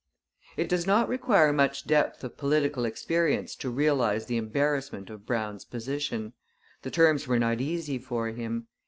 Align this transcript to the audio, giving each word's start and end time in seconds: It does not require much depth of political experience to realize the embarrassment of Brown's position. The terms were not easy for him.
It 0.57 0.67
does 0.67 0.87
not 0.87 1.07
require 1.07 1.53
much 1.53 1.85
depth 1.85 2.23
of 2.23 2.35
political 2.35 2.85
experience 2.85 3.55
to 3.57 3.69
realize 3.69 4.25
the 4.25 4.37
embarrassment 4.37 5.11
of 5.11 5.27
Brown's 5.27 5.63
position. 5.63 6.33
The 6.81 6.89
terms 6.89 7.27
were 7.27 7.37
not 7.37 7.61
easy 7.61 7.99
for 7.99 8.29
him. 8.29 8.65